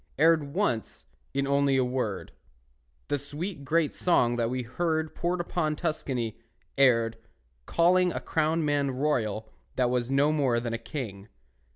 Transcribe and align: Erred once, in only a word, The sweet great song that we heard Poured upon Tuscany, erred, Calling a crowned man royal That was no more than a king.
Erred 0.17 0.45
once, 0.55 1.05
in 1.31 1.45
only 1.45 1.77
a 1.77 1.85
word, 1.85 2.31
The 3.07 3.19
sweet 3.19 3.63
great 3.63 3.93
song 3.93 4.35
that 4.37 4.49
we 4.49 4.63
heard 4.63 5.13
Poured 5.13 5.39
upon 5.39 5.75
Tuscany, 5.75 6.39
erred, 6.75 7.17
Calling 7.67 8.11
a 8.11 8.19
crowned 8.19 8.65
man 8.65 8.89
royal 8.89 9.47
That 9.75 9.91
was 9.91 10.09
no 10.09 10.31
more 10.31 10.59
than 10.59 10.73
a 10.73 10.79
king. 10.79 11.27